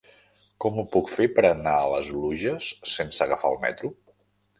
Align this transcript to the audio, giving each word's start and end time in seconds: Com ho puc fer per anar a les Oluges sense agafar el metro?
Com 0.63 0.77
ho 0.77 0.85
puc 0.95 1.11
fer 1.15 1.27
per 1.39 1.43
anar 1.49 1.73
a 1.81 1.91
les 1.91 2.09
Oluges 2.21 2.71
sense 2.95 3.23
agafar 3.27 3.53
el 3.55 3.61
metro? 3.67 3.93